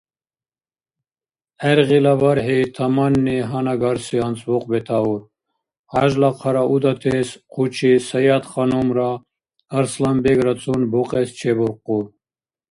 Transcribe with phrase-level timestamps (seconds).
[1.59, 5.21] ГӀергъила бархӀи таманни гьанагарси анцӀбукь бетаур:
[5.91, 9.09] хӀяжла хъара удатес хъучи Саятханумра
[9.77, 12.05] Арсланбеграцун букьес чебуркъуб.